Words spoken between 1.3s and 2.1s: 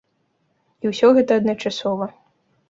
адначасова.